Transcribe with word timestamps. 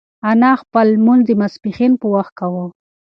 انا 0.31 0.51
خپل 0.61 0.85
لمونځ 0.95 1.21
د 1.25 1.29
ماسپښین 1.39 1.91
په 2.01 2.07
وخت 2.15 2.33
کاوه. 2.39 2.65